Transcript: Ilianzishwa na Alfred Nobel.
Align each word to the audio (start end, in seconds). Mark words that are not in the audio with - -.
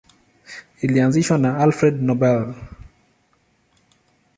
Ilianzishwa 0.83 1.35
na 1.41 1.49
Alfred 1.63 1.95
Nobel. 2.07 2.45